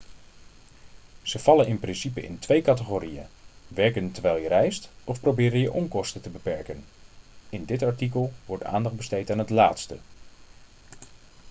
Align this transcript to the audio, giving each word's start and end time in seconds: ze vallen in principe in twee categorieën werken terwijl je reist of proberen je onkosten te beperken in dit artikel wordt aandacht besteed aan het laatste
ze 1.21 1.39
vallen 1.39 1.67
in 1.67 1.79
principe 1.79 2.21
in 2.21 2.39
twee 2.39 2.61
categorieën 2.61 3.25
werken 3.67 4.11
terwijl 4.11 4.37
je 4.37 4.47
reist 4.47 4.89
of 5.03 5.19
proberen 5.19 5.59
je 5.59 5.71
onkosten 5.71 6.21
te 6.21 6.29
beperken 6.29 6.83
in 7.49 7.65
dit 7.65 7.83
artikel 7.83 8.31
wordt 8.45 8.63
aandacht 8.63 8.95
besteed 8.95 9.31
aan 9.31 9.39
het 9.39 9.49
laatste 9.49 9.97